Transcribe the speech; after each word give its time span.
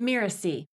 Mirasee. 0.00 0.66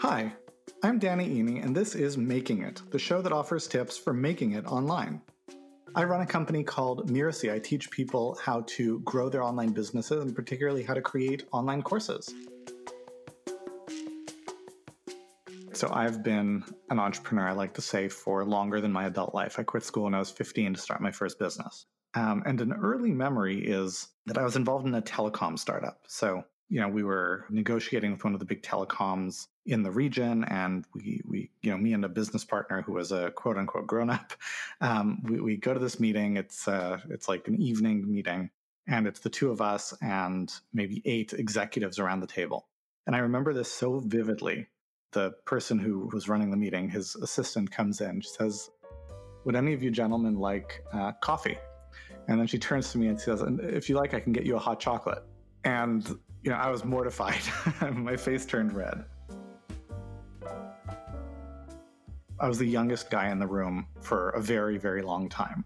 Hi, 0.00 0.34
I'm 0.82 0.98
Danny 0.98 1.42
Iny, 1.42 1.64
and 1.64 1.74
this 1.74 1.94
is 1.94 2.18
Making 2.18 2.60
It, 2.60 2.82
the 2.90 2.98
show 2.98 3.22
that 3.22 3.32
offers 3.32 3.66
tips 3.66 3.96
for 3.96 4.12
making 4.12 4.52
it 4.52 4.66
online. 4.66 5.22
I 5.94 6.04
run 6.04 6.20
a 6.20 6.26
company 6.26 6.62
called 6.62 7.08
Mirasee. 7.08 7.50
I 7.50 7.58
teach 7.58 7.90
people 7.90 8.38
how 8.42 8.64
to 8.66 9.00
grow 9.00 9.30
their 9.30 9.42
online 9.42 9.72
businesses 9.72 10.22
and 10.22 10.36
particularly 10.36 10.82
how 10.82 10.92
to 10.92 11.00
create 11.00 11.44
online 11.52 11.80
courses. 11.80 12.34
So 15.72 15.88
I've 15.90 16.22
been 16.22 16.64
an 16.90 16.98
entrepreneur, 16.98 17.48
I 17.48 17.52
like 17.52 17.72
to 17.74 17.80
say, 17.80 18.08
for 18.08 18.44
longer 18.44 18.82
than 18.82 18.92
my 18.92 19.06
adult 19.06 19.34
life. 19.34 19.58
I 19.58 19.62
quit 19.62 19.84
school 19.84 20.04
when 20.04 20.14
I 20.14 20.18
was 20.18 20.30
15 20.30 20.74
to 20.74 20.80
start 20.80 21.00
my 21.00 21.10
first 21.10 21.38
business. 21.38 21.86
Um, 22.14 22.42
and 22.46 22.60
an 22.60 22.72
early 22.72 23.12
memory 23.12 23.58
is 23.58 24.08
that 24.26 24.38
I 24.38 24.44
was 24.44 24.56
involved 24.56 24.86
in 24.86 24.94
a 24.94 25.02
telecom 25.02 25.58
startup. 25.58 26.04
So, 26.06 26.44
you 26.68 26.80
know, 26.80 26.88
we 26.88 27.02
were 27.02 27.44
negotiating 27.50 28.12
with 28.12 28.24
one 28.24 28.34
of 28.34 28.40
the 28.40 28.46
big 28.46 28.62
telecoms 28.62 29.48
in 29.66 29.82
the 29.82 29.90
region, 29.90 30.44
and 30.44 30.84
we, 30.94 31.20
we, 31.26 31.50
you 31.62 31.70
know, 31.70 31.76
me 31.76 31.92
and 31.92 32.04
a 32.04 32.08
business 32.08 32.44
partner 32.44 32.82
who 32.82 32.92
was 32.92 33.12
a 33.12 33.30
quote 33.32 33.58
unquote 33.58 33.86
grown 33.86 34.10
up, 34.10 34.32
um, 34.80 35.22
we, 35.24 35.40
we 35.40 35.56
go 35.56 35.74
to 35.74 35.80
this 35.80 36.00
meeting. 36.00 36.36
It's 36.36 36.68
uh, 36.68 36.98
it's 37.10 37.28
like 37.28 37.48
an 37.48 37.60
evening 37.60 38.10
meeting, 38.10 38.50
and 38.86 39.06
it's 39.06 39.20
the 39.20 39.30
two 39.30 39.50
of 39.50 39.60
us 39.60 39.92
and 40.00 40.52
maybe 40.72 41.02
eight 41.04 41.32
executives 41.32 41.98
around 41.98 42.20
the 42.20 42.26
table. 42.26 42.68
And 43.06 43.14
I 43.14 43.20
remember 43.20 43.52
this 43.52 43.70
so 43.70 44.00
vividly. 44.00 44.68
The 45.12 45.32
person 45.44 45.78
who 45.78 46.10
was 46.12 46.28
running 46.28 46.50
the 46.50 46.56
meeting, 46.56 46.88
his 46.88 47.14
assistant 47.16 47.70
comes 47.70 48.00
in, 48.00 48.20
she 48.20 48.30
says, 48.30 48.70
"Would 49.44 49.56
any 49.56 49.72
of 49.72 49.82
you 49.82 49.90
gentlemen 49.90 50.38
like 50.38 50.82
uh, 50.92 51.12
coffee?" 51.20 51.58
And 52.28 52.40
then 52.40 52.46
she 52.46 52.58
turns 52.58 52.90
to 52.92 52.98
me 52.98 53.08
and 53.08 53.20
says, 53.20 53.42
If 53.46 53.88
you 53.88 53.96
like, 53.96 54.14
I 54.14 54.20
can 54.20 54.32
get 54.32 54.44
you 54.44 54.56
a 54.56 54.58
hot 54.58 54.80
chocolate. 54.80 55.22
And, 55.64 56.06
you 56.42 56.50
know, 56.50 56.56
I 56.56 56.70
was 56.70 56.84
mortified. 56.84 57.40
My 57.92 58.16
face 58.16 58.46
turned 58.46 58.72
red. 58.72 59.04
I 62.40 62.48
was 62.48 62.58
the 62.58 62.66
youngest 62.66 63.10
guy 63.10 63.28
in 63.28 63.38
the 63.38 63.46
room 63.46 63.86
for 64.00 64.30
a 64.30 64.40
very, 64.40 64.76
very 64.76 65.02
long 65.02 65.28
time. 65.28 65.64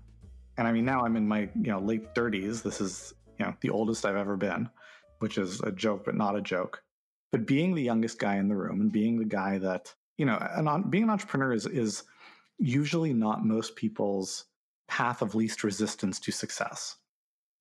And 0.58 0.66
I 0.66 0.72
mean, 0.72 0.84
now 0.84 1.04
I'm 1.04 1.16
in 1.16 1.26
my, 1.26 1.48
you 1.54 1.70
know, 1.70 1.78
late 1.78 2.14
30s. 2.14 2.62
This 2.62 2.80
is, 2.80 3.14
you 3.38 3.46
know, 3.46 3.54
the 3.60 3.70
oldest 3.70 4.04
I've 4.04 4.16
ever 4.16 4.36
been, 4.36 4.68
which 5.20 5.38
is 5.38 5.60
a 5.60 5.72
joke, 5.72 6.04
but 6.04 6.14
not 6.14 6.36
a 6.36 6.42
joke. 6.42 6.82
But 7.30 7.46
being 7.46 7.74
the 7.74 7.82
youngest 7.82 8.18
guy 8.18 8.36
in 8.36 8.48
the 8.48 8.56
room 8.56 8.80
and 8.80 8.92
being 8.92 9.18
the 9.18 9.24
guy 9.24 9.58
that, 9.58 9.94
you 10.18 10.26
know, 10.26 10.36
an, 10.40 10.90
being 10.90 11.04
an 11.04 11.10
entrepreneur 11.10 11.52
is, 11.52 11.66
is 11.66 12.04
usually 12.58 13.12
not 13.12 13.44
most 13.44 13.76
people's 13.76 14.44
path 14.88 15.22
of 15.22 15.34
least 15.34 15.64
resistance 15.64 16.18
to 16.20 16.32
success 16.32 16.96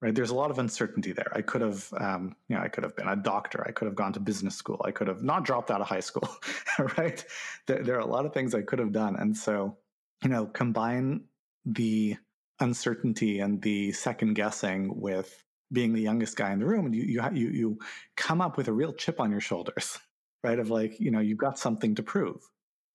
right? 0.01 0.13
There's 0.13 0.29
a 0.29 0.35
lot 0.35 0.51
of 0.51 0.59
uncertainty 0.59 1.11
there. 1.11 1.31
I 1.33 1.41
could 1.41 1.61
have 1.61 1.91
um, 1.99 2.35
you 2.47 2.55
know 2.55 2.61
i 2.61 2.67
could 2.67 2.83
have 2.83 2.95
been 2.95 3.07
a 3.07 3.15
doctor. 3.15 3.65
I 3.67 3.71
could 3.71 3.85
have 3.85 3.95
gone 3.95 4.13
to 4.13 4.19
business 4.19 4.55
school. 4.55 4.81
I 4.85 4.91
could 4.91 5.07
have 5.07 5.23
not 5.23 5.43
dropped 5.43 5.71
out 5.71 5.81
of 5.81 5.87
high 5.87 6.01
school 6.01 6.29
right? 6.97 7.23
There, 7.65 7.83
there, 7.83 7.95
are 7.95 8.01
a 8.01 8.05
lot 8.05 8.25
of 8.25 8.33
things 8.33 8.53
i 8.53 8.61
could 8.61 8.79
have 8.79 8.91
done. 8.91 9.15
And 9.15 9.35
so 9.35 9.77
you 10.23 10.29
know 10.29 10.45
combine 10.45 11.21
the 11.65 12.17
uncertainty 12.59 13.39
and 13.39 13.61
the 13.61 13.91
second 13.91 14.33
guessing 14.33 14.99
with 14.99 15.43
being 15.71 15.93
the 15.93 16.01
youngest 16.01 16.37
guy 16.37 16.51
in 16.51 16.59
the 16.59 16.65
room 16.65 16.85
and 16.85 16.95
you 16.95 17.03
you 17.03 17.21
you, 17.33 17.49
you 17.49 17.79
come 18.15 18.41
up 18.41 18.57
with 18.57 18.67
a 18.67 18.73
real 18.73 18.93
chip 18.93 19.19
on 19.19 19.31
your 19.31 19.41
shoulders 19.41 19.99
right? 20.43 20.59
Of 20.59 20.69
like 20.69 20.99
you 20.99 21.11
know 21.11 21.19
you've 21.19 21.37
got 21.37 21.59
something 21.59 21.95
to 21.95 22.03
prove. 22.03 22.41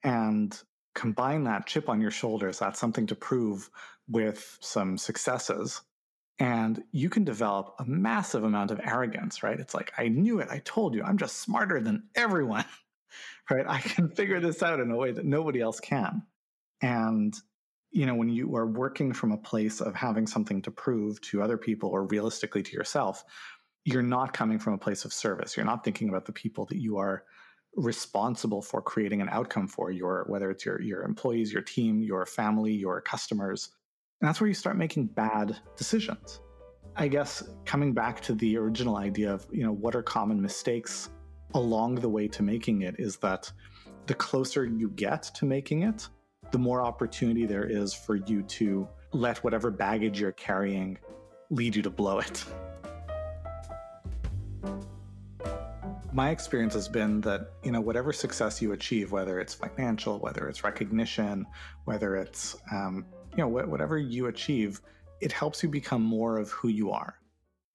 And 0.04 0.58
combine 0.94 1.44
that 1.44 1.66
chip 1.66 1.88
on 1.88 2.00
your 2.00 2.10
shoulders, 2.10 2.58
that's 2.58 2.78
something 2.78 3.06
to 3.06 3.14
prove 3.14 3.70
with 4.08 4.58
some 4.60 4.98
successes. 4.98 5.80
And 6.38 6.82
you 6.92 7.08
can 7.08 7.24
develop 7.24 7.74
a 7.78 7.84
massive 7.84 8.44
amount 8.44 8.70
of 8.70 8.80
arrogance, 8.82 9.42
right? 9.42 9.58
It's 9.58 9.74
like, 9.74 9.92
I 9.96 10.08
knew 10.08 10.40
it. 10.40 10.48
I 10.50 10.60
told 10.64 10.94
you, 10.94 11.02
I'm 11.02 11.18
just 11.18 11.38
smarter 11.38 11.80
than 11.80 12.08
everyone, 12.14 12.64
right? 13.50 13.66
I 13.68 13.80
can 13.80 14.08
figure 14.08 14.40
this 14.40 14.62
out 14.62 14.80
in 14.80 14.90
a 14.90 14.96
way 14.96 15.12
that 15.12 15.24
nobody 15.24 15.60
else 15.60 15.80
can. 15.80 16.22
And, 16.80 17.34
you 17.90 18.06
know, 18.06 18.14
when 18.14 18.28
you 18.28 18.56
are 18.56 18.66
working 18.66 19.12
from 19.12 19.32
a 19.32 19.36
place 19.36 19.80
of 19.80 19.94
having 19.94 20.26
something 20.26 20.62
to 20.62 20.70
prove 20.70 21.20
to 21.22 21.42
other 21.42 21.58
people 21.58 21.90
or 21.90 22.06
realistically 22.06 22.62
to 22.62 22.72
yourself, 22.72 23.24
you're 23.84 24.02
not 24.02 24.32
coming 24.32 24.58
from 24.58 24.74
a 24.74 24.78
place 24.78 25.04
of 25.04 25.12
service. 25.12 25.56
You're 25.56 25.66
not 25.66 25.84
thinking 25.84 26.08
about 26.08 26.24
the 26.24 26.32
people 26.32 26.66
that 26.66 26.78
you 26.78 26.98
are 26.98 27.24
responsible 27.76 28.60
for 28.60 28.82
creating 28.82 29.22
an 29.22 29.28
outcome 29.30 29.66
for 29.66 29.90
your 29.90 30.24
whether 30.28 30.50
it's 30.50 30.64
your 30.64 30.80
your 30.82 31.02
employees 31.02 31.52
your 31.52 31.62
team 31.62 32.02
your 32.02 32.26
family 32.26 32.72
your 32.72 33.00
customers. 33.00 33.70
And 34.20 34.28
that's 34.28 34.40
where 34.40 34.48
you 34.48 34.54
start 34.54 34.76
making 34.76 35.06
bad 35.06 35.56
decisions. 35.76 36.40
I 36.94 37.08
guess 37.08 37.42
coming 37.64 37.94
back 37.94 38.20
to 38.22 38.34
the 38.34 38.58
original 38.58 38.96
idea 38.96 39.32
of 39.32 39.46
you 39.50 39.64
know 39.64 39.72
what 39.72 39.96
are 39.96 40.02
common 40.02 40.40
mistakes 40.40 41.10
along 41.54 41.96
the 41.96 42.08
way 42.08 42.28
to 42.28 42.42
making 42.42 42.82
it 42.82 42.96
is 42.98 43.16
that 43.18 43.50
the 44.06 44.14
closer 44.14 44.64
you 44.64 44.90
get 44.90 45.22
to 45.22 45.44
making 45.44 45.82
it 45.82 46.08
the 46.50 46.58
more 46.58 46.82
opportunity 46.82 47.46
there 47.46 47.64
is 47.64 47.94
for 47.94 48.16
you 48.16 48.42
to 48.42 48.86
let 49.12 49.42
whatever 49.44 49.70
baggage 49.70 50.20
you're 50.20 50.32
carrying 50.32 50.98
lead 51.50 51.74
you 51.74 51.82
to 51.82 51.90
blow 51.90 52.18
it 52.18 52.44
my 56.12 56.30
experience 56.30 56.74
has 56.74 56.88
been 56.88 57.20
that 57.22 57.52
you 57.62 57.72
know 57.72 57.80
whatever 57.80 58.12
success 58.12 58.60
you 58.60 58.72
achieve 58.72 59.12
whether 59.12 59.40
it's 59.40 59.54
financial 59.54 60.18
whether 60.18 60.48
it's 60.48 60.62
recognition 60.62 61.46
whether 61.84 62.16
it's 62.16 62.56
um, 62.70 63.06
you 63.36 63.38
know 63.38 63.48
wh- 63.48 63.68
whatever 63.68 63.98
you 63.98 64.26
achieve 64.26 64.80
it 65.20 65.32
helps 65.32 65.62
you 65.62 65.68
become 65.68 66.02
more 66.02 66.36
of 66.36 66.50
who 66.50 66.66
you 66.68 66.90
are. 66.90 67.14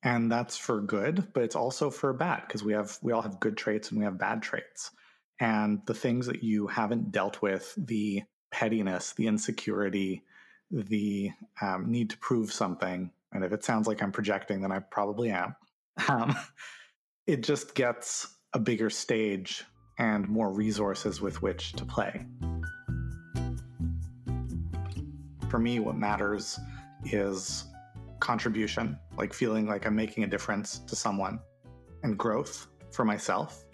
And 0.04 0.32
that's 0.32 0.58
for 0.58 0.82
good 0.82 1.34
but 1.34 1.44
it's 1.44 1.56
also 1.56 1.90
for 1.90 2.14
bad 2.14 2.44
because 2.46 2.64
we 2.64 2.74
have 2.74 2.98
we 3.02 3.12
all 3.12 3.22
have 3.22 3.40
good 3.40 3.58
traits 3.58 3.90
and 3.90 3.98
we 3.98 4.06
have 4.06 4.18
bad 4.18 4.42
traits. 4.42 4.92
And 5.40 5.82
the 5.86 5.94
things 5.94 6.26
that 6.28 6.44
you 6.44 6.68
haven't 6.68 7.12
dealt 7.12 7.42
with 7.42 7.74
the 7.78 8.24
pettiness 8.52 9.14
the 9.14 9.28
insecurity 9.28 10.24
the 10.72 11.32
um, 11.62 11.92
need 11.92 12.10
to 12.10 12.18
prove 12.18 12.52
something 12.52 13.12
and 13.34 13.44
if 13.44 13.52
it 13.52 13.64
sounds 13.64 13.88
like 13.88 14.02
i'm 14.02 14.12
projecting 14.12 14.62
then 14.62 14.72
i 14.72 14.80
probably 14.80 15.32
am. 15.32 15.56
Um, 16.10 16.36
it 17.28 17.44
just 17.44 17.76
gets 17.76 18.38
a 18.54 18.60
bigger 18.60 18.90
stage 18.90 19.66
and 20.00 20.28
more 20.30 20.52
resources 20.52 21.20
with 21.20 21.42
which 21.42 21.74
to 21.74 21.86
play. 21.86 22.26
For 25.50 25.60
me, 25.60 25.80
what 25.80 25.98
matters 25.98 26.58
is 27.06 27.66
contribution, 28.20 28.98
like 29.18 29.34
feeling 29.34 29.68
like 29.68 29.86
I'm 29.86 29.96
making 29.96 30.24
a 30.24 30.28
difference 30.28 30.80
to 30.80 30.96
someone, 30.96 31.40
and 32.04 32.18
growth 32.18 32.68
for 32.92 33.04
myself. 33.04 33.66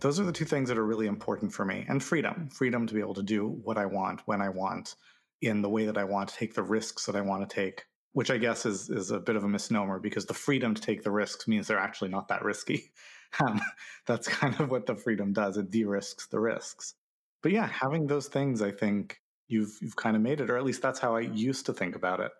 Those 0.00 0.20
are 0.20 0.24
the 0.24 0.32
two 0.32 0.44
things 0.44 0.68
that 0.68 0.78
are 0.78 0.86
really 0.86 1.06
important 1.06 1.52
for 1.52 1.64
me. 1.64 1.86
And 1.88 2.02
freedom 2.02 2.48
freedom 2.50 2.86
to 2.86 2.94
be 2.94 3.00
able 3.00 3.14
to 3.14 3.22
do 3.22 3.48
what 3.64 3.78
I 3.78 3.86
want, 3.86 4.20
when 4.26 4.42
I 4.42 4.50
want, 4.50 4.96
in 5.40 5.62
the 5.62 5.68
way 5.68 5.86
that 5.86 5.98
I 5.98 6.04
want, 6.04 6.28
take 6.28 6.54
the 6.54 6.62
risks 6.62 7.06
that 7.06 7.16
I 7.16 7.20
want 7.22 7.48
to 7.48 7.54
take, 7.54 7.84
which 8.18 8.32
I 8.32 8.36
guess 8.36 8.66
is, 8.66 8.90
is 8.90 9.12
a 9.12 9.20
bit 9.20 9.36
of 9.36 9.44
a 9.44 9.48
misnomer 9.48 10.00
because 10.00 10.26
the 10.26 10.34
freedom 10.34 10.74
to 10.74 10.82
take 10.82 11.04
the 11.04 11.10
risks 11.12 11.46
means 11.46 11.68
they're 11.68 11.78
actually 11.78 12.10
not 12.10 12.26
that 12.28 12.42
risky. 12.42 12.90
Um, 13.40 13.60
that's 14.06 14.26
kind 14.26 14.58
of 14.58 14.70
what 14.70 14.86
the 14.86 14.96
freedom 14.96 15.34
does. 15.34 15.58
It 15.58 15.70
de-risks 15.70 16.28
the 16.28 16.40
risks. 16.40 16.94
But 17.42 17.52
yeah, 17.52 17.66
having 17.66 18.06
those 18.06 18.26
things, 18.26 18.62
I 18.62 18.70
think 18.70 19.20
you've 19.48 19.76
you've 19.82 19.96
kind 19.96 20.16
of 20.16 20.22
made 20.22 20.40
it, 20.40 20.48
or 20.48 20.56
at 20.56 20.64
least 20.64 20.80
that's 20.80 20.98
how 20.98 21.14
I 21.14 21.20
used 21.20 21.66
to 21.66 21.74
think 21.74 21.94
about 21.94 22.20
it. 22.20 22.32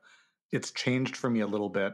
It's 0.50 0.71
changed 0.71 1.15
for 1.15 1.28
me 1.28 1.41
a 1.41 1.47
little 1.47 1.69
bit 1.69 1.93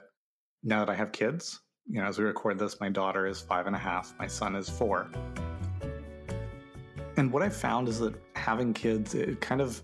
now 0.62 0.78
that 0.78 0.90
I 0.90 0.94
have 0.94 1.10
kids. 1.10 1.60
You 1.88 2.00
know, 2.00 2.06
as 2.06 2.20
we 2.20 2.24
record 2.24 2.56
this, 2.56 2.78
my 2.78 2.88
daughter 2.88 3.26
is 3.26 3.40
five 3.40 3.66
and 3.66 3.74
a 3.74 3.80
half, 3.80 4.14
my 4.16 4.28
son 4.28 4.54
is 4.54 4.68
four. 4.68 5.10
And 7.16 7.32
what 7.32 7.42
I've 7.42 7.56
found 7.56 7.88
is 7.88 7.98
that 7.98 8.14
having 8.36 8.72
kids, 8.72 9.16
it 9.16 9.40
kind 9.40 9.60
of 9.60 9.82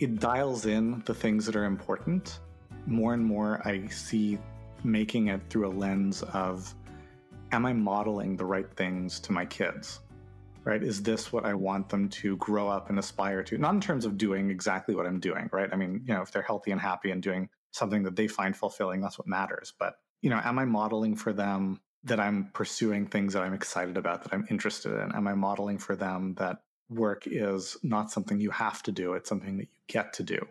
it 0.00 0.20
dials 0.20 0.66
in 0.66 1.02
the 1.06 1.14
things 1.14 1.46
that 1.46 1.56
are 1.56 1.64
important 1.64 2.40
more 2.86 3.14
and 3.14 3.24
more 3.24 3.60
I 3.64 3.86
see 3.88 4.38
making 4.82 5.28
it 5.28 5.40
through 5.48 5.68
a 5.68 5.72
lens 5.72 6.22
of 6.22 6.74
am 7.52 7.66
I 7.66 7.72
modeling 7.72 8.36
the 8.36 8.44
right 8.44 8.70
things 8.76 9.20
to 9.20 9.32
my 9.32 9.46
kids? 9.46 10.00
Right? 10.64 10.82
Is 10.82 11.02
this 11.02 11.32
what 11.32 11.44
I 11.44 11.52
want 11.52 11.90
them 11.90 12.08
to 12.08 12.36
grow 12.38 12.68
up 12.68 12.88
and 12.88 12.98
aspire 12.98 13.42
to? 13.44 13.58
Not 13.58 13.74
in 13.74 13.80
terms 13.80 14.06
of 14.06 14.16
doing 14.16 14.50
exactly 14.50 14.94
what 14.94 15.06
I'm 15.06 15.20
doing, 15.20 15.50
right? 15.52 15.68
I 15.70 15.76
mean, 15.76 16.02
you 16.06 16.14
know, 16.14 16.22
if 16.22 16.32
they're 16.32 16.42
healthy 16.42 16.70
and 16.70 16.80
happy 16.80 17.10
and 17.10 17.22
doing 17.22 17.50
something 17.72 18.02
that 18.04 18.16
they 18.16 18.26
find 18.26 18.56
fulfilling, 18.56 19.02
that's 19.02 19.18
what 19.18 19.26
matters. 19.26 19.74
But, 19.78 19.96
you 20.22 20.30
know, 20.30 20.40
am 20.42 20.58
I 20.58 20.64
modeling 20.64 21.16
for 21.16 21.34
them 21.34 21.80
that 22.04 22.18
I'm 22.18 22.50
pursuing 22.54 23.06
things 23.06 23.34
that 23.34 23.42
I'm 23.42 23.52
excited 23.52 23.98
about, 23.98 24.22
that 24.24 24.32
I'm 24.32 24.46
interested 24.50 24.92
in? 24.92 25.14
Am 25.14 25.26
I 25.26 25.34
modeling 25.34 25.78
for 25.78 25.96
them 25.96 26.34
that 26.38 26.62
work 26.88 27.24
is 27.26 27.76
not 27.82 28.10
something 28.10 28.40
you 28.40 28.50
have 28.50 28.82
to 28.84 28.92
do, 28.92 29.14
it's 29.14 29.28
something 29.28 29.58
that 29.58 29.64
you 29.64 29.80
get 29.86 30.14
to 30.14 30.22
do? 30.22 30.46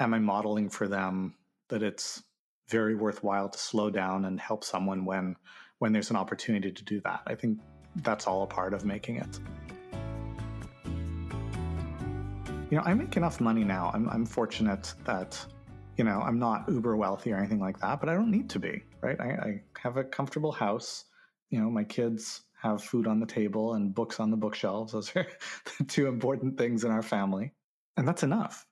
Am 0.00 0.12
I 0.12 0.18
modeling 0.18 0.70
for 0.70 0.88
them 0.88 1.34
that 1.68 1.82
it's 1.82 2.22
very 2.68 2.94
worthwhile 2.94 3.48
to 3.48 3.58
slow 3.58 3.90
down 3.90 4.24
and 4.24 4.40
help 4.40 4.64
someone 4.64 5.04
when 5.04 5.36
when 5.78 5.92
there's 5.92 6.10
an 6.10 6.16
opportunity 6.16 6.72
to 6.72 6.84
do 6.84 7.00
that. 7.02 7.20
I 7.26 7.34
think 7.34 7.58
that's 7.96 8.26
all 8.26 8.42
a 8.42 8.46
part 8.46 8.72
of 8.72 8.84
making 8.84 9.16
it. 9.16 9.40
You 12.70 12.78
know, 12.78 12.82
I 12.84 12.94
make 12.94 13.16
enough 13.16 13.40
money 13.40 13.62
now. 13.62 13.90
I'm, 13.94 14.08
I'm 14.08 14.26
fortunate 14.26 14.92
that, 15.04 15.38
you 15.96 16.04
know, 16.04 16.20
I'm 16.20 16.38
not 16.38 16.64
uber 16.68 16.96
wealthy 16.96 17.32
or 17.32 17.36
anything 17.36 17.60
like 17.60 17.78
that, 17.80 18.00
but 18.00 18.08
I 18.08 18.14
don't 18.14 18.30
need 18.30 18.50
to 18.50 18.58
be, 18.58 18.82
right? 19.02 19.20
I, 19.20 19.24
I 19.24 19.62
have 19.78 19.98
a 19.98 20.04
comfortable 20.04 20.50
house. 20.50 21.04
You 21.50 21.60
know, 21.60 21.70
my 21.70 21.84
kids 21.84 22.42
have 22.60 22.82
food 22.82 23.06
on 23.06 23.20
the 23.20 23.26
table 23.26 23.74
and 23.74 23.94
books 23.94 24.18
on 24.18 24.30
the 24.30 24.36
bookshelves. 24.36 24.92
Those 24.94 25.14
are 25.14 25.26
the 25.78 25.84
two 25.84 26.06
important 26.08 26.58
things 26.58 26.84
in 26.84 26.90
our 26.90 27.02
family. 27.02 27.52
And 27.96 28.06
that's 28.06 28.24
enough. 28.24 28.66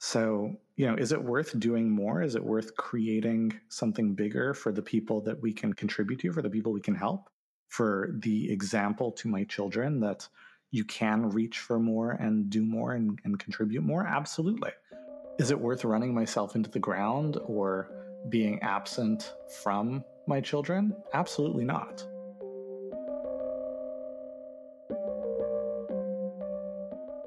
So, 0.00 0.56
you 0.76 0.86
know, 0.86 0.94
is 0.94 1.12
it 1.12 1.22
worth 1.22 1.58
doing 1.58 1.90
more? 1.90 2.22
Is 2.22 2.34
it 2.34 2.44
worth 2.44 2.76
creating 2.76 3.58
something 3.68 4.14
bigger 4.14 4.52
for 4.52 4.72
the 4.72 4.82
people 4.82 5.22
that 5.22 5.40
we 5.40 5.52
can 5.52 5.72
contribute 5.72 6.20
to, 6.20 6.32
for 6.32 6.42
the 6.42 6.50
people 6.50 6.72
we 6.72 6.82
can 6.82 6.94
help, 6.94 7.30
for 7.68 8.10
the 8.18 8.52
example 8.52 9.10
to 9.12 9.28
my 9.28 9.44
children 9.44 10.00
that 10.00 10.28
you 10.70 10.84
can 10.84 11.30
reach 11.30 11.58
for 11.58 11.78
more 11.78 12.12
and 12.12 12.50
do 12.50 12.62
more 12.62 12.92
and, 12.92 13.18
and 13.24 13.38
contribute 13.38 13.82
more? 13.82 14.06
Absolutely. 14.06 14.70
Is 15.38 15.50
it 15.50 15.58
worth 15.58 15.84
running 15.84 16.14
myself 16.14 16.54
into 16.54 16.70
the 16.70 16.78
ground 16.78 17.38
or 17.46 17.90
being 18.28 18.60
absent 18.62 19.32
from 19.62 20.04
my 20.26 20.40
children? 20.40 20.94
Absolutely 21.14 21.64
not. 21.64 22.04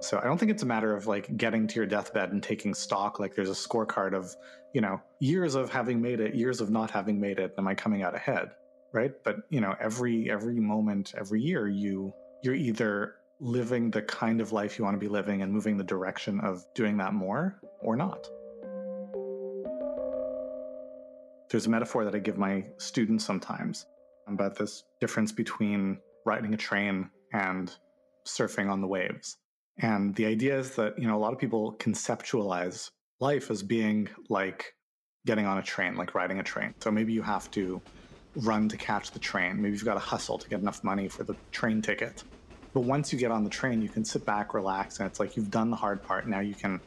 So 0.02 0.18
I 0.18 0.24
don't 0.24 0.38
think 0.38 0.52
it's 0.52 0.64
a 0.64 0.66
matter 0.66 0.96
of 0.96 1.08
like 1.08 1.36
getting 1.36 1.68
to 1.68 1.76
your 1.76 1.86
deathbed 1.86 2.32
and 2.32 2.42
taking 2.42 2.74
stock. 2.74 3.20
Like 3.20 3.36
there's 3.36 3.50
a 3.50 3.54
scorecard 3.54 4.14
of, 4.14 4.34
you 4.74 4.82
know, 4.82 5.02
years 5.20 5.56
of 5.56 5.70
having 5.70 6.02
made 6.02 6.22
it, 6.22 6.36
years 6.36 6.62
of 6.62 6.70
not 6.70 6.90
having 6.90 7.20
made 7.20 7.40
it. 7.40 7.54
Am 7.58 7.68
I 7.68 7.76
coming 7.76 8.02
out 8.02 8.16
ahead? 8.16 8.52
Right. 8.94 9.12
But 9.24 9.38
you 9.50 9.62
know, 9.62 9.76
every 9.80 10.32
every 10.32 10.60
moment, 10.60 11.14
every 11.18 11.42
year, 11.42 11.68
you 11.68 12.14
you're 12.42 12.56
either 12.56 13.16
living 13.42 13.92
the 13.92 14.02
kind 14.02 14.42
of 14.42 14.52
life 14.52 14.78
you 14.78 14.86
want 14.86 14.96
to 14.96 15.00
be 15.00 15.08
living 15.08 15.42
and 15.42 15.52
moving 15.52 15.78
the 15.78 15.84
direction 15.84 16.40
of 16.42 16.66
doing 16.74 16.98
that 16.98 17.14
more 17.14 17.60
or 17.82 17.96
not. 17.96 18.30
There's 21.50 21.66
a 21.66 21.70
metaphor 21.70 22.06
that 22.06 22.16
I 22.16 22.20
give 22.20 22.38
my 22.38 22.66
students 22.78 23.26
sometimes 23.26 23.86
about 24.28 24.56
this 24.56 24.84
difference 25.00 25.32
between 25.32 26.00
riding 26.26 26.54
a 26.54 26.58
train 26.58 27.10
and 27.34 27.74
surfing 28.26 28.70
on 28.70 28.82
the 28.82 28.88
waves. 28.88 29.38
And 29.80 30.14
the 30.16 30.26
idea 30.26 30.58
is 30.58 30.72
that, 30.76 31.00
you 31.00 31.08
know, 31.08 31.16
a 31.16 31.22
lot 31.22 31.34
of 31.34 31.40
people 31.40 31.76
conceptualize 31.80 32.90
life 33.20 33.50
as 33.50 33.64
being 33.64 34.10
like 34.30 34.74
getting 35.26 35.46
on 35.46 35.58
a 35.58 35.64
train, 35.64 35.96
like 35.96 36.16
riding 36.16 36.40
a 36.40 36.44
train. 36.44 36.74
So 36.80 36.92
maybe 36.92 37.14
you 37.14 37.22
have 37.22 37.50
to 37.52 37.82
run 38.36 38.70
to 38.70 38.78
catch 38.78 39.12
the 39.12 39.20
train. 39.20 39.62
Maybe 39.62 39.74
you've 39.74 39.86
got 39.86 39.96
to 39.96 40.00
hustle 40.00 40.38
to 40.38 40.50
get 40.50 40.60
enough 40.60 40.84
money 40.84 41.08
for 41.08 41.24
the 41.24 41.36
train 41.52 41.82
ticket. 41.82 42.24
But 42.74 42.82
once 42.82 43.12
you 43.12 43.20
get 43.20 43.32
on 43.32 43.44
the 43.44 43.50
train, 43.50 43.82
you 43.82 43.90
can 43.90 44.06
sit 44.06 44.26
back, 44.26 44.54
relax, 44.54 45.00
and 45.00 45.08
it's 45.08 45.20
like 45.20 45.36
you've 45.36 45.50
done 45.50 45.70
the 45.70 45.76
hard 45.76 46.04
part. 46.04 46.28
Now 46.28 46.40
you 46.40 46.54
can, 46.54 46.80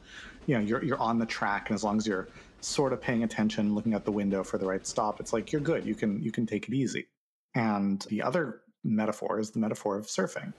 you 0.46 0.54
know, 0.54 0.60
you're 0.60 0.84
you're 0.84 1.00
on 1.00 1.18
the 1.18 1.26
track, 1.26 1.68
and 1.68 1.74
as 1.74 1.82
long 1.82 1.96
as 1.96 2.06
you're 2.06 2.28
sort 2.60 2.92
of 2.92 3.00
paying 3.00 3.24
attention, 3.24 3.74
looking 3.74 3.92
at 3.94 4.04
the 4.04 4.12
window 4.12 4.44
for 4.44 4.58
the 4.58 4.66
right 4.66 4.86
stop, 4.86 5.18
it's 5.18 5.32
like 5.32 5.50
you're 5.50 5.60
good. 5.60 5.84
You 5.84 5.96
can 5.96 6.22
you 6.22 6.30
can 6.30 6.46
take 6.46 6.68
it 6.68 6.74
easy. 6.74 7.08
And 7.54 8.00
the 8.08 8.22
other 8.22 8.60
metaphor 8.84 9.40
is 9.40 9.50
the 9.50 9.58
metaphor 9.58 9.96
of 9.96 10.06
surfing. 10.06 10.52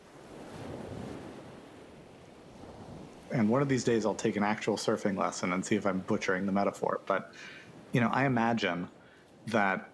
And 3.34 3.50
one 3.50 3.62
of 3.62 3.68
these 3.68 3.84
days 3.84 4.06
I'll 4.06 4.14
take 4.14 4.36
an 4.36 4.44
actual 4.44 4.78
surfing 4.78 5.18
lesson 5.18 5.54
and 5.54 5.66
see 5.66 5.76
if 5.76 5.86
I'm 5.86 6.00
butchering 6.00 6.46
the 6.46 6.52
metaphor. 6.52 7.02
But, 7.08 7.34
you 7.92 8.00
know, 8.00 8.10
I 8.12 8.26
imagine 8.26 8.88
that, 9.48 9.90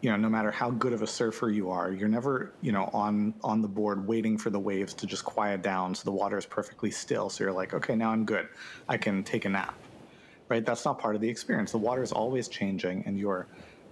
you 0.00 0.10
know, 0.10 0.16
no 0.16 0.30
matter 0.30 0.50
how 0.50 0.70
good 0.70 0.94
of 0.94 1.02
a 1.02 1.06
surfer 1.06 1.50
you 1.50 1.70
are, 1.70 1.92
you're 1.92 2.08
never, 2.08 2.52
you 2.62 2.72
know, 2.72 2.88
on 2.94 3.34
on 3.44 3.60
the 3.60 3.68
board 3.68 4.06
waiting 4.06 4.38
for 4.38 4.48
the 4.48 4.58
waves 4.58 4.94
to 4.94 5.06
just 5.06 5.24
quiet 5.24 5.62
down 5.62 5.94
so 5.94 6.04
the 6.04 6.12
water 6.12 6.38
is 6.38 6.46
perfectly 6.46 6.90
still. 6.90 7.28
So 7.28 7.44
you're 7.44 7.52
like, 7.52 7.74
okay, 7.74 7.94
now 7.94 8.10
I'm 8.10 8.24
good. 8.24 8.48
I 8.88 8.96
can 8.96 9.22
take 9.22 9.44
a 9.44 9.50
nap. 9.50 9.74
Right? 10.48 10.64
That's 10.64 10.86
not 10.86 10.98
part 10.98 11.14
of 11.14 11.20
the 11.20 11.28
experience. 11.28 11.72
The 11.72 11.78
water 11.78 12.02
is 12.02 12.10
always 12.10 12.48
changing 12.48 13.04
and 13.06 13.18
your 13.18 13.48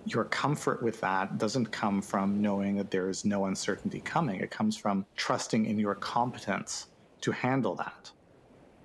your 0.06 0.24
comfort 0.24 0.82
with 0.82 1.00
that 1.00 1.36
doesn't 1.36 1.66
come 1.66 2.00
from 2.00 2.40
knowing 2.40 2.76
that 2.76 2.90
there 2.90 3.10
is 3.10 3.24
no 3.24 3.46
uncertainty 3.46 4.00
coming. 4.00 4.40
It 4.40 4.50
comes 4.50 4.76
from 4.76 5.04
trusting 5.16 5.66
in 5.66 5.78
your 5.78 5.96
competence 5.96 6.86
to 7.22 7.32
handle 7.32 7.74
that. 7.74 8.12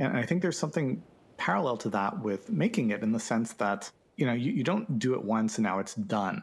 And 0.01 0.17
I 0.17 0.25
think 0.25 0.41
there's 0.41 0.57
something 0.57 1.03
parallel 1.37 1.77
to 1.77 1.89
that 1.89 2.21
with 2.23 2.49
making 2.49 2.89
it 2.89 3.03
in 3.03 3.11
the 3.11 3.19
sense 3.19 3.53
that, 3.53 3.91
you 4.15 4.25
know, 4.25 4.33
you, 4.33 4.51
you 4.51 4.63
don't 4.63 4.97
do 4.97 5.13
it 5.13 5.23
once 5.23 5.57
and 5.57 5.63
now 5.63 5.77
it's 5.77 5.93
done. 5.93 6.41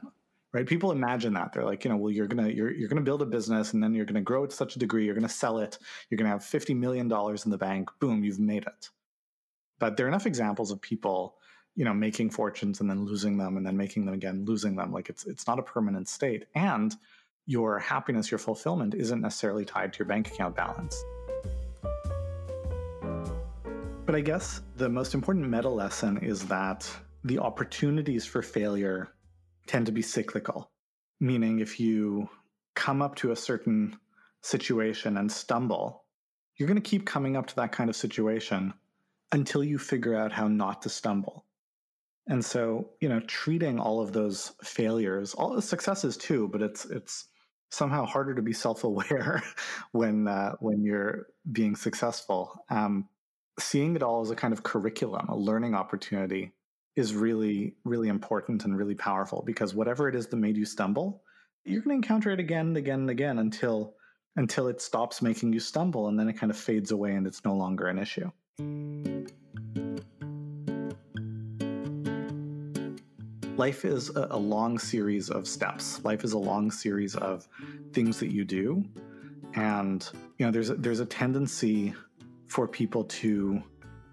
Right? 0.53 0.65
People 0.65 0.93
imagine 0.93 1.35
that. 1.35 1.53
They're 1.53 1.65
like, 1.65 1.85
you 1.85 1.91
know, 1.91 1.97
well, 1.97 2.11
you're 2.11 2.29
gonna 2.29 2.49
you're 2.49 2.71
you're 2.71 2.89
gonna 2.89 3.03
build 3.03 3.21
a 3.21 3.27
business 3.27 3.75
and 3.75 3.83
then 3.83 3.95
you're 3.95 4.07
gonna 4.07 4.23
grow 4.23 4.45
it 4.45 4.51
to 4.51 4.57
such 4.57 4.77
a 4.77 4.79
degree, 4.79 5.05
you're 5.05 5.15
gonna 5.15 5.29
sell 5.29 5.59
it, 5.59 5.77
you're 6.09 6.17
gonna 6.17 6.31
have 6.31 6.43
fifty 6.43 6.73
million 6.73 7.07
dollars 7.07 7.45
in 7.45 7.51
the 7.51 7.59
bank, 7.59 7.91
boom, 8.01 8.25
you've 8.25 8.39
made 8.39 8.63
it. 8.63 8.89
But 9.79 9.97
there 9.97 10.07
are 10.07 10.09
enough 10.09 10.25
examples 10.25 10.71
of 10.71 10.81
people, 10.81 11.37
you 11.75 11.85
know, 11.85 11.93
making 11.93 12.31
fortunes 12.31 12.81
and 12.81 12.89
then 12.89 13.05
losing 13.05 13.37
them 13.37 13.59
and 13.59 13.67
then 13.67 13.77
making 13.77 14.07
them 14.07 14.15
again, 14.15 14.45
losing 14.47 14.75
them. 14.75 14.91
Like 14.91 15.11
it's 15.11 15.27
it's 15.27 15.47
not 15.47 15.59
a 15.59 15.63
permanent 15.63 16.09
state. 16.09 16.47
And 16.55 16.97
your 17.45 17.79
happiness, 17.79 18.31
your 18.31 18.39
fulfillment 18.39 18.95
isn't 18.95 19.21
necessarily 19.21 19.67
tied 19.67 19.93
to 19.93 19.99
your 19.99 20.07
bank 20.07 20.29
account 20.29 20.57
balance. 20.57 21.05
But 24.09 24.15
I 24.15 24.23
guess 24.23 24.63
the 24.79 24.89
most 24.89 25.13
important 25.13 25.51
meta 25.51 25.69
lesson 25.69 26.17
is 26.25 26.47
that 26.47 26.91
the 27.25 27.39
opportunities 27.41 28.25
for 28.25 28.41
failure 28.41 29.11
tend 29.67 29.85
to 29.85 29.93
be 29.93 30.01
cyclical. 30.01 30.71
Meaning, 31.21 31.59
if 31.59 31.79
you 31.79 32.31
come 32.75 33.03
up 33.03 33.17
to 33.17 33.33
a 33.33 33.37
certain 33.37 33.99
situation 34.41 35.19
and 35.19 35.31
stumble, 35.31 36.07
you're 36.57 36.67
going 36.67 36.81
to 36.81 36.91
keep 36.91 37.05
coming 37.05 37.37
up 37.37 37.49
to 37.49 37.57
that 37.57 37.71
kind 37.71 37.91
of 37.91 37.97
situation 37.97 38.73
until 39.33 39.63
you 39.63 39.77
figure 39.77 40.15
out 40.15 40.33
how 40.33 40.49
not 40.49 40.81
to 40.81 40.89
stumble. 40.89 41.45
And 42.29 42.43
so, 42.43 42.89
you 43.01 43.11
know, 43.11 43.21
treating 43.21 43.79
all 43.79 44.01
of 44.01 44.15
those 44.15 44.53
failures, 44.65 45.35
all 45.35 45.51
the 45.51 45.61
successes 45.61 46.17
too, 46.17 46.49
but 46.49 46.63
it's 46.63 46.87
it's 46.87 47.27
somehow 47.69 48.07
harder 48.07 48.35
to 48.35 48.41
be 48.41 48.55
self-aware 48.55 49.43
when 49.93 50.27
uh, 50.27 50.53
when 50.61 50.83
you're 50.83 51.27
being 51.53 51.77
successful. 51.77 52.65
Um, 52.71 53.07
seeing 53.59 53.97
it 53.97 54.03
all 54.03 54.21
as 54.21 54.31
a 54.31 54.37
kind 54.37 54.53
of 54.53 54.63
curriculum, 54.63 55.29
a 55.29 55.37
learning 55.37 55.75
opportunity 55.75 56.53
is 56.97 57.15
really, 57.15 57.75
really 57.85 58.09
important 58.09 58.65
and 58.65 58.77
really 58.77 58.95
powerful 58.95 59.43
because 59.47 59.75
whatever 59.75 60.09
it 60.09 60.15
is 60.15 60.27
that 60.27 60.37
made 60.37 60.57
you 60.57 60.65
stumble, 60.65 61.23
you're 61.65 61.83
going 61.83 61.91
to 61.91 62.07
encounter 62.07 62.31
it 62.31 62.41
again 62.41 62.69
and 62.69 62.77
again 62.77 63.01
and 63.01 63.11
again 63.11 63.39
until 63.39 63.95
until 64.37 64.69
it 64.69 64.81
stops 64.81 65.21
making 65.21 65.53
you 65.53 65.59
stumble 65.59 66.07
and 66.07 66.19
then 66.19 66.29
it 66.29 66.35
kind 66.35 66.51
of 66.51 66.57
fades 66.57 66.93
away 66.93 67.15
and 67.15 67.27
it's 67.27 67.45
no 67.45 67.55
longer 67.57 67.89
an 67.89 67.99
issue. 67.99 68.31
Life 73.57 73.85
is 73.85 74.11
a, 74.11 74.37
long 74.37 74.79
series 74.79 75.31
of 75.31 75.49
steps. 75.49 76.05
Life 76.05 76.23
is 76.23 76.33
a 76.33 76.39
long 76.39 76.71
series 76.71 77.17
of 77.17 77.49
things 77.93 78.21
that 78.21 78.33
you 78.33 78.45
do. 78.45 78.85
And 79.55 80.09
you 80.39 80.47
know, 80.47 80.53
there's 80.53 80.71
a, 80.71 80.77
there's 80.77 81.01
a 81.01 81.07
tendency 81.07 81.93
for 82.49 82.67
people 82.67 83.05
to 83.05 83.63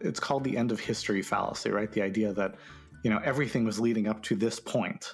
it's 0.01 0.19
called 0.19 0.43
the 0.43 0.57
end 0.57 0.71
of 0.71 0.79
history 0.79 1.21
fallacy, 1.21 1.71
right? 1.71 1.91
The 1.91 2.01
idea 2.01 2.33
that, 2.33 2.55
you 3.03 3.09
know, 3.09 3.19
everything 3.23 3.63
was 3.65 3.79
leading 3.79 4.07
up 4.07 4.21
to 4.23 4.35
this 4.35 4.59
point. 4.59 5.13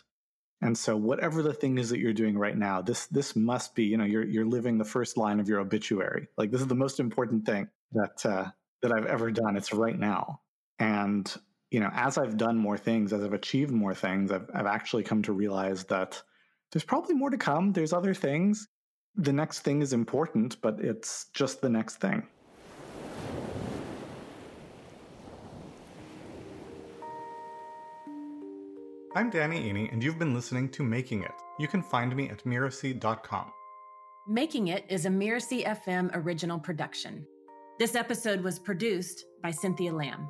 And 0.62 0.78
so 0.78 0.96
whatever 0.96 1.42
the 1.42 1.54
thing 1.54 1.78
is 1.78 1.90
that 1.90 2.00
you're 2.00 2.14
doing 2.14 2.38
right 2.38 2.58
now, 2.58 2.82
this 2.82 3.08
this 3.08 3.36
must 3.36 3.74
be, 3.74 3.84
you 3.84 3.98
know, 3.98 4.06
you're 4.06 4.26
you're 4.26 4.46
living 4.46 4.78
the 4.78 4.86
first 4.86 5.18
line 5.18 5.40
of 5.40 5.48
your 5.48 5.60
obituary. 5.60 6.28
Like 6.38 6.52
this 6.52 6.62
is 6.62 6.68
the 6.68 6.76
most 6.76 7.00
important 7.00 7.46
thing 7.46 7.68
that 7.94 8.26
uh, 8.26 8.46
that 8.82 8.92
I've 8.92 9.08
ever 9.08 9.32
done. 9.32 9.56
It's 9.56 9.74
right 9.74 9.98
now. 9.98 10.42
And, 10.78 11.34
you 11.72 11.80
know, 11.80 11.90
as 11.94 12.18
I've 12.18 12.38
done 12.38 12.58
more 12.58 12.78
things, 12.78 13.14
as 13.14 13.24
I've 13.24 13.34
achieved 13.34 13.72
more 13.72 13.96
things, 13.96 14.32
I've 14.32 14.50
I've 14.54 14.68
actually 14.68 15.04
come 15.04 15.24
to 15.24 15.34
realize 15.34 15.84
that 15.86 16.22
there's 16.72 16.86
probably 16.86 17.16
more 17.16 17.32
to 17.32 17.38
come. 17.38 17.74
There's 17.74 17.94
other 17.94 18.14
things. 18.14 18.68
The 19.16 19.34
next 19.34 19.62
thing 19.62 19.82
is 19.82 19.94
important, 19.94 20.62
but 20.62 20.80
it's 20.80 21.28
just 21.34 21.62
the 21.62 21.70
next 21.70 21.96
thing. 21.96 22.28
I'm 29.14 29.30
Danny 29.30 29.70
Iny, 29.70 29.92
and 29.92 30.02
you've 30.02 30.18
been 30.18 30.34
listening 30.34 30.70
to 30.70 30.84
Making 30.84 31.24
It. 31.24 31.34
You 31.60 31.68
can 31.68 31.84
find 31.84 32.16
me 32.16 32.30
at 32.30 32.46
Mirasee.com. 32.46 33.52
Making 34.26 34.70
It 34.70 34.86
is 34.88 35.06
a 35.06 35.10
Mirasee 35.10 35.66
FM 35.66 36.12
original 36.14 36.58
production. 36.58 37.28
This 37.78 37.96
episode 37.96 38.40
was 38.40 38.58
produced 38.58 39.26
by 39.44 39.52
Cynthia 39.52 39.92
Lamb. 39.92 40.30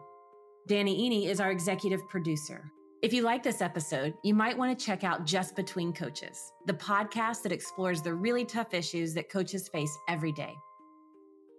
Danny 0.68 1.08
Iny 1.08 1.30
is 1.30 1.40
our 1.40 1.52
executive 1.52 2.02
producer. 2.10 2.72
If 3.04 3.14
you 3.14 3.22
like 3.22 3.44
this 3.44 3.62
episode, 3.62 4.16
you 4.24 4.34
might 4.34 4.58
want 4.58 4.78
to 4.78 4.86
check 4.86 5.04
out 5.04 5.28
Just 5.28 5.56
Between 5.56 5.94
Coaches, 5.94 6.52
the 6.66 6.74
podcast 6.74 7.44
that 7.44 7.52
explores 7.52 8.02
the 8.02 8.16
really 8.16 8.46
tough 8.46 8.74
issues 8.74 9.14
that 9.14 9.30
coaches 9.30 9.68
face 9.68 9.96
every 10.10 10.32
day. 10.32 10.56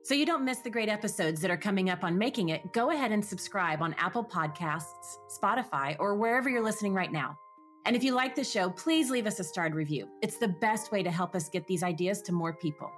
So 0.05 0.15
you 0.15 0.27
don't 0.27 0.45
miss 0.45 0.59
the 0.59 0.71
great 0.71 0.89
episodes 0.89 1.41
that 1.41 1.51
are 1.51 1.57
coming 1.57 1.89
up 1.89 2.03
on 2.03 2.19
Making 2.19 2.49
It, 2.49 2.73
go 2.73 2.91
ahead 2.91 3.13
and 3.13 3.25
subscribe 3.25 3.83
on 3.83 3.95
Apple 3.95 4.25
Podcasts, 4.25 5.19
Spotify, 5.29 5.95
or 6.01 6.17
wherever 6.17 6.51
you're 6.51 6.63
listening 6.63 6.93
right 6.93 7.13
now. 7.13 7.39
And 7.87 7.95
if 7.95 8.03
you 8.03 8.13
like 8.13 8.35
the 8.35 8.43
show, 8.43 8.69
please 8.71 9.11
leave 9.11 9.29
us 9.29 9.39
a 9.39 9.45
starred 9.45 9.77
review. 9.77 10.09
It's 10.21 10.39
the 10.39 10.49
best 10.49 10.91
way 10.91 11.05
to 11.05 11.11
help 11.11 11.37
us 11.37 11.49
get 11.49 11.69
these 11.69 11.85
ideas 11.85 12.21
to 12.23 12.33
more 12.33 12.53
people. 12.53 12.91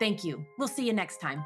Thank 0.00 0.24
you. 0.24 0.44
We'll 0.58 0.66
see 0.66 0.84
you 0.84 0.92
next 0.92 1.20
time. 1.20 1.44